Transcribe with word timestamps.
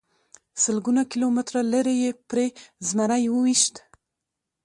سلګونه 0.63 1.01
کیلومتره 1.11 1.61
لرې 1.71 1.95
یې 2.03 2.11
پرې 2.29 2.45
زمری 2.87 3.25
وويشت. 3.29 3.75